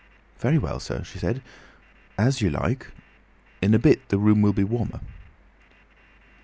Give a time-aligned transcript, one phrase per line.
[0.39, 1.43] "Very well, sir," she said.
[2.17, 2.87] "As you like.
[3.61, 4.99] In a bit the room will be warmer."